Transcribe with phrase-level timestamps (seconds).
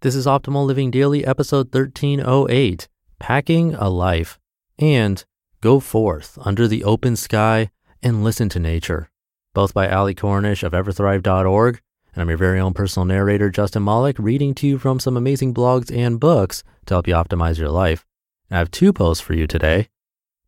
[0.00, 2.86] This is Optimal Living Daily, episode 1308
[3.18, 4.38] Packing a Life.
[4.78, 5.24] And
[5.60, 9.10] Go Forth Under the Open Sky and Listen to Nature,
[9.54, 11.80] both by Ali Cornish of everthrive.org.
[12.12, 15.52] And I'm your very own personal narrator, Justin Malik, reading to you from some amazing
[15.52, 18.06] blogs and books to help you optimize your life.
[18.52, 19.88] I have two posts for you today.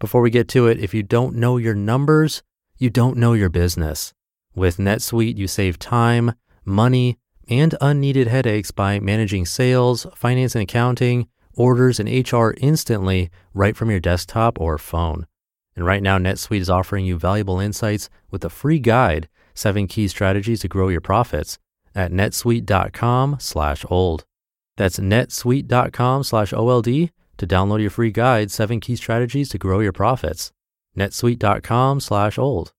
[0.00, 2.42] Before we get to it, if you don't know your numbers,
[2.78, 4.12] you don't know your business.
[4.56, 6.34] With NetSuite, you save time,
[6.64, 13.76] money, and unneeded headaches by managing sales, finance and accounting, orders, and HR instantly right
[13.76, 15.26] from your desktop or phone.
[15.74, 20.08] And right now, NetSuite is offering you valuable insights with a free guide, seven key
[20.08, 21.58] strategies to grow your profits
[21.94, 24.24] at netsuite.com slash old.
[24.76, 29.92] That's netsuite.com slash OLD to download your free guide, seven key strategies to grow your
[29.92, 30.52] profits.
[30.96, 32.72] netsuite.com slash old.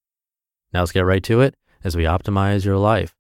[0.74, 3.17] Now let's get right to it as we optimize your life.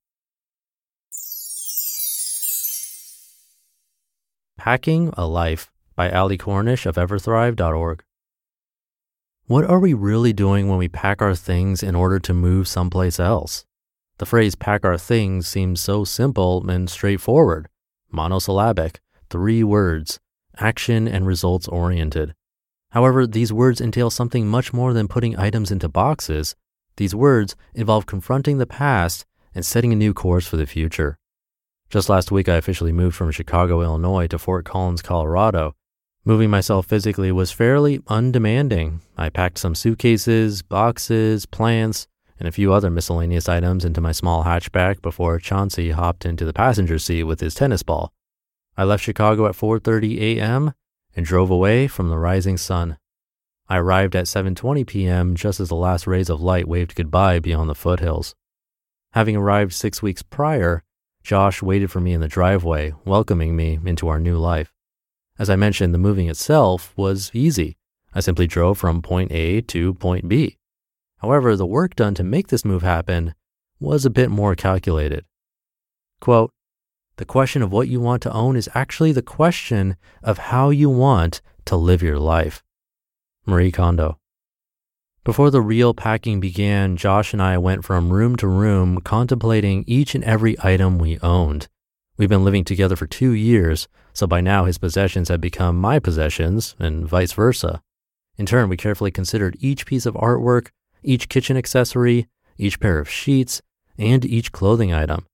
[4.58, 8.04] Packing a Life by Ali Cornish of everthrive.org.
[9.46, 13.20] What are we really doing when we pack our things in order to move someplace
[13.20, 13.66] else?
[14.18, 17.70] The phrase pack our things seems so simple and straightforward,
[18.12, 20.20] monosyllabic, three words,
[20.58, 22.34] action and results oriented.
[22.90, 26.56] However, these words entail something much more than putting items into boxes.
[26.98, 31.20] These words involve confronting the past and setting a new course for the future.
[31.90, 35.74] Just last week, I officially moved from Chicago, Illinois to Fort Collins, Colorado.
[36.26, 39.00] Moving myself physically was fairly undemanding.
[39.18, 42.08] I packed some suitcases, boxes, plants,
[42.38, 46.52] and a few other miscellaneous items into my small hatchback before Chauncey hopped into the
[46.52, 48.12] passenger seat with his tennis ball.
[48.76, 50.74] I left Chicago at 4:30 a.m.
[51.16, 52.98] and drove away from the rising sun.
[53.70, 55.36] I arrived at 7:20 p.m.
[55.36, 58.36] just as the last rays of light waved goodbye beyond the foothills.
[59.14, 60.84] Having arrived 6 weeks prior,
[61.28, 64.72] Josh waited for me in the driveway, welcoming me into our new life.
[65.38, 67.76] As I mentioned, the moving itself was easy.
[68.14, 70.58] I simply drove from point A to point B.
[71.18, 73.34] However, the work done to make this move happen
[73.78, 75.26] was a bit more calculated.
[76.22, 76.54] Quote,
[77.18, 80.90] the question of what you want to own is actually the question of how you
[80.90, 82.64] want to live your life.
[83.46, 84.18] Marie Kondo.
[85.28, 90.16] Before the real packing began, Josh and I went from room to room contemplating each
[90.16, 91.68] and every item we owned.
[92.16, 96.00] We've been living together for two years, so by now his possessions had become my
[96.00, 97.82] possessions and vice versa.
[98.38, 100.70] In turn, we carefully considered each piece of artwork,
[101.04, 103.62] each kitchen accessory, each pair of sheets,
[103.98, 105.26] and each clothing item.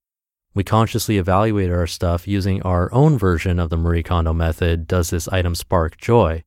[0.55, 5.11] We consciously evaluated our stuff using our own version of the Marie Kondo method Does
[5.11, 6.43] this item spark joy?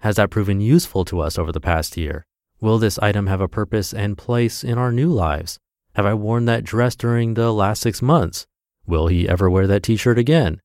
[0.00, 2.24] Has that proven useful to us over the past year?
[2.58, 5.58] Will this item have a purpose and place in our new lives?
[5.94, 8.46] Have I worn that dress during the last six months?
[8.86, 10.62] Will he ever wear that t shirt again?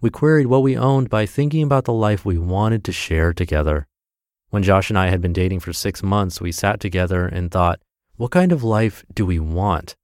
[0.00, 3.86] We queried what we owned by thinking about the life we wanted to share together.
[4.50, 7.80] When Josh and I had been dating for six months, we sat together and thought,
[8.16, 9.94] what kind of life do we want?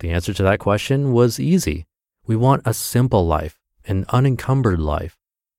[0.00, 1.86] The answer to that question was easy.
[2.26, 5.16] We want a simple life, an unencumbered life,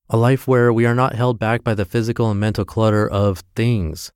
[0.09, 3.43] a life where we are not held back by the physical and mental clutter of
[3.55, 4.11] things,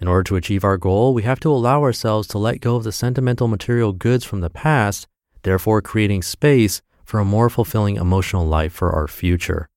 [0.00, 2.84] in order to achieve our goal, we have to allow ourselves to let go of
[2.84, 5.06] the sentimental material goods from the past,
[5.42, 9.68] therefore creating space for a more fulfilling emotional life for our future.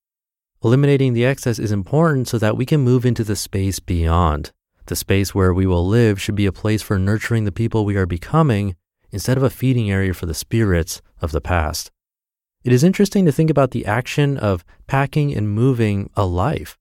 [0.64, 4.52] Eliminating the excess is important so that we can move into the space beyond.
[4.88, 7.96] The space where we will live should be a place for nurturing the people we
[7.98, 8.76] are becoming
[9.12, 11.92] instead of a feeding area for the spirits of the past.
[12.64, 16.78] It is interesting to think about the action of packing and moving a life.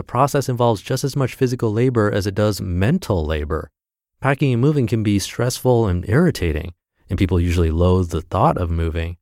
[0.00, 3.70] The process involves just as much physical labor as it does mental labor.
[4.18, 6.72] Packing and moving can be stressful and irritating,
[7.10, 9.18] and people usually loathe the thought of moving.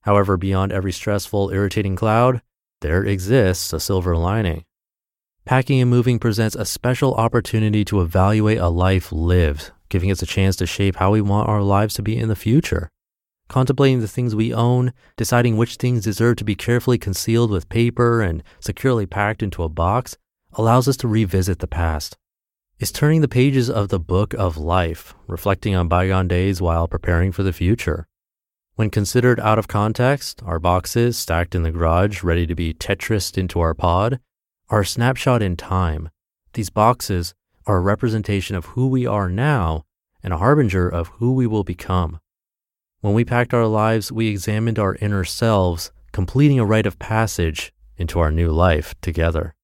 [0.00, 2.40] However, beyond every stressful, irritating cloud,
[2.80, 4.64] there exists a silver lining.
[5.44, 10.26] Packing and moving presents a special opportunity to evaluate a life lived, giving us a
[10.26, 12.90] chance to shape how we want our lives to be in the future
[13.54, 18.20] contemplating the things we own, deciding which things deserve to be carefully concealed with paper
[18.20, 20.16] and securely packed into a box,
[20.54, 22.16] allows us to revisit the past.
[22.80, 27.30] It's turning the pages of the book of life, reflecting on bygone days while preparing
[27.30, 28.08] for the future.
[28.74, 33.38] When considered out of context, our boxes stacked in the garage ready to be tetrised
[33.38, 34.18] into our pod
[34.68, 36.10] are a snapshot in time.
[36.54, 37.34] These boxes
[37.66, 39.84] are a representation of who we are now
[40.24, 42.18] and a harbinger of who we will become.
[43.04, 47.70] When we packed our lives, we examined our inner selves, completing a rite of passage
[47.98, 49.54] into our new life together.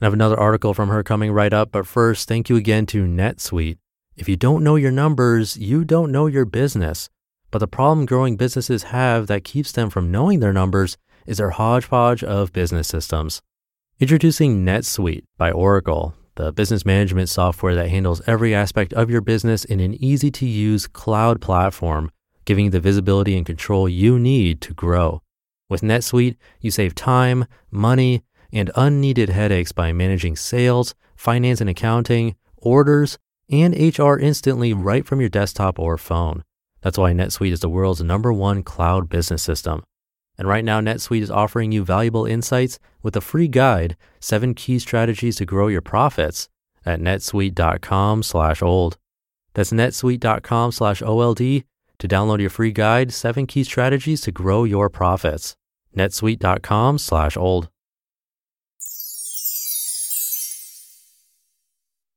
[0.00, 3.04] I have another article from her coming right up, but first, thank you again to
[3.04, 3.76] NetSuite.
[4.16, 7.10] If you don't know your numbers, you don't know your business.
[7.50, 10.96] But the problem growing businesses have that keeps them from knowing their numbers
[11.26, 13.42] is their hodgepodge of business systems.
[14.00, 19.64] Introducing NetSuite by Oracle, the business management software that handles every aspect of your business
[19.64, 22.10] in an easy to use cloud platform,
[22.44, 25.22] giving you the visibility and control you need to grow.
[25.68, 28.22] With NetSuite, you save time, money,
[28.52, 33.18] and unneeded headaches by managing sales, finance and accounting, orders,
[33.50, 36.44] and HR instantly right from your desktop or phone.
[36.82, 39.82] That's why NetSuite is the world's number one cloud business system.
[40.38, 44.78] And right now, NetSuite is offering you valuable insights with a free guide, seven key
[44.78, 46.48] strategies to grow your profits
[46.84, 48.98] at netsuite.com slash old.
[49.54, 51.64] That's netsuite.com slash OLD
[51.98, 55.56] to download your free guide, seven key strategies to grow your profits.
[55.96, 57.70] netsuite.com slash old.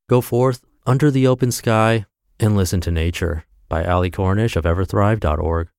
[0.09, 2.05] Go forth under the open sky
[2.39, 5.69] and listen to nature by Ali Cornish of everthrive.org.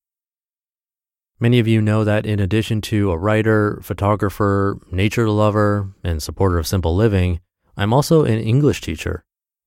[1.43, 6.59] Many of you know that in addition to a writer, photographer, nature lover, and supporter
[6.59, 7.41] of simple living,
[7.79, 9.25] I'm also an English teacher.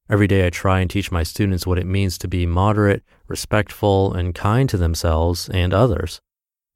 [0.08, 4.14] Every day I try and teach my students what it means to be moderate, respectful,
[4.14, 6.22] and kind to themselves and others.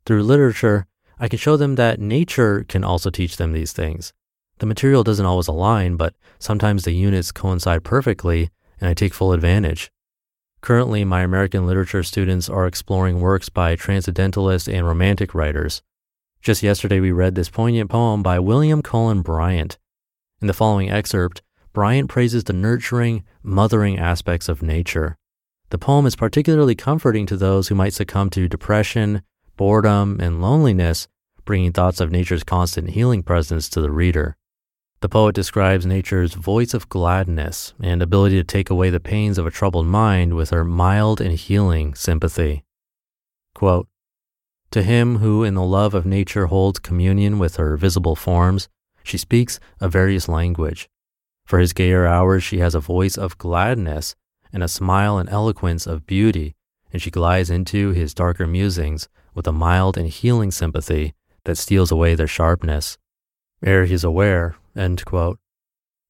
[0.07, 0.88] Through literature,
[1.19, 4.13] I can show them that nature can also teach them these things.
[4.57, 8.49] The material doesn't always align, but sometimes the units coincide perfectly,
[8.81, 9.91] and I take full advantage.
[10.62, 15.81] Currently, my American literature students are exploring works by transcendentalist and romantic writers.
[16.42, 19.77] Just yesterday, we read this poignant poem by William Cullen Bryant.
[20.42, 21.42] In the following excerpt,
[21.74, 25.18] Bryant praises the nurturing, mothering aspects of nature.
[25.69, 29.21] The poem is particularly comforting to those who might succumb to depression,
[29.57, 31.07] boredom, and loneliness,
[31.44, 34.36] bringing thoughts of nature's constant healing presence to the reader.
[34.99, 39.45] The poet describes nature's voice of gladness and ability to take away the pains of
[39.45, 42.63] a troubled mind with her mild and healing sympathy.
[43.53, 43.88] Quote,
[44.71, 48.67] to him who in the love of nature holds communion with her visible forms,
[49.03, 50.89] she speaks a various language.
[51.45, 54.15] For his gayer hours, she has a voice of gladness
[54.51, 56.55] and a smile and eloquence of beauty,
[56.91, 61.13] and she glides into his darker musings with a mild and healing sympathy
[61.45, 62.97] that steals away their sharpness.
[63.63, 65.39] Ere he is aware, End quote.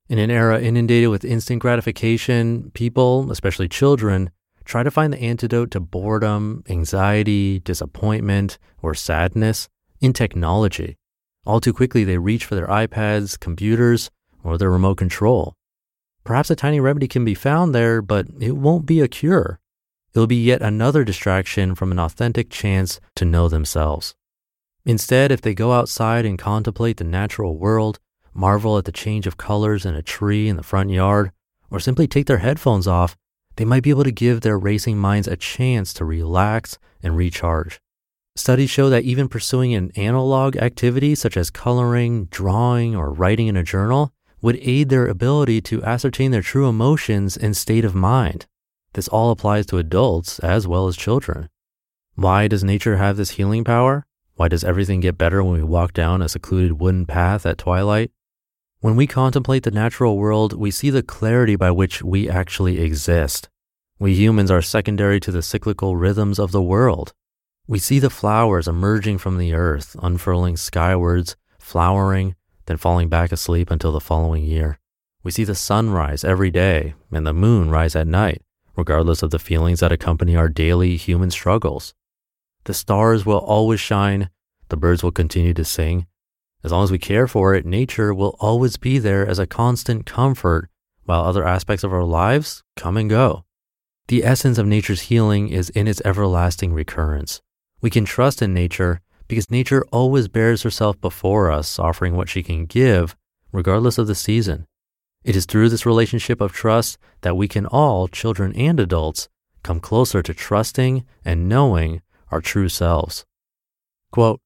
[0.09, 4.29] In an era inundated with instant gratification, people, especially children,
[4.65, 9.69] try to find the antidote to boredom, anxiety, disappointment, or sadness
[10.01, 10.97] in technology.
[11.45, 14.11] All too quickly, they reach for their iPads, computers,
[14.43, 15.55] or their remote control.
[16.23, 19.59] Perhaps a tiny remedy can be found there, but it won't be a cure.
[20.13, 24.15] It'll be yet another distraction from an authentic chance to know themselves.
[24.85, 27.99] Instead, if they go outside and contemplate the natural world,
[28.37, 31.31] marvel at the change of colors in a tree in the front yard,
[31.71, 33.17] or simply take their headphones off,
[33.55, 37.81] they might be able to give their racing minds a chance to relax and recharge.
[38.35, 43.57] Studies show that even pursuing an analog activity such as coloring, drawing, or writing in
[43.57, 44.13] a journal
[44.43, 48.45] would aid their ability to ascertain their true emotions and state of mind.
[48.93, 51.49] This all applies to adults as well as children.
[52.13, 54.05] Why does nature have this healing power?
[54.35, 58.11] Why does everything get better when we walk down a secluded wooden path at twilight?
[58.79, 63.49] When we contemplate the natural world, we see the clarity by which we actually exist.
[63.97, 67.11] We humans are secondary to the cyclical rhythms of the world.
[67.67, 72.35] We see the flowers emerging from the earth, unfurling skywards, flowering,
[72.67, 74.77] then falling back asleep until the following year.
[75.23, 78.43] We see the sun rise every day and the moon rise at night,
[78.75, 81.95] regardless of the feelings that accompany our daily human struggles.
[82.65, 84.29] The stars will always shine,
[84.69, 86.05] the birds will continue to sing,
[86.63, 90.05] as long as we care for it, nature will always be there as a constant
[90.05, 90.69] comfort
[91.05, 93.45] while other aspects of our lives come and go.
[94.07, 97.41] The essence of nature's healing is in its everlasting recurrence.
[97.81, 102.41] We can trust in nature because nature always bears herself before us, offering what she
[102.41, 103.15] can give,
[103.51, 104.65] regardless of the season.
[105.23, 109.27] It is through this relationship of trust that we can all, children and adults,
[109.63, 113.25] come closer to trusting and knowing our true selves.
[114.11, 114.39] Quote,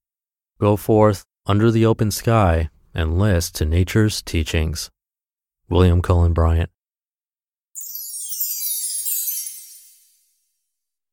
[0.60, 4.92] Go forth under the open sky and list to nature's teachings.
[5.70, 6.70] William Cullen Bryant.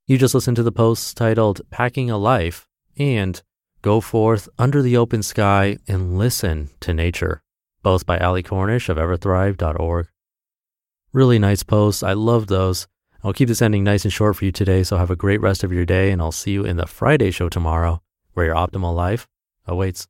[0.06, 2.66] You just listened to the posts titled Packing a Life
[2.96, 3.40] and
[3.82, 7.42] Go Forth Under the Open Sky and Listen to Nature,
[7.82, 10.08] both by Ali Cornish of everthrive.org.
[11.12, 12.02] Really nice posts.
[12.02, 12.88] I love those.
[13.22, 15.62] I'll keep this ending nice and short for you today, so have a great rest
[15.62, 18.94] of your day, and I'll see you in the Friday show tomorrow, where your optimal
[18.94, 19.28] life
[19.66, 20.08] awaits.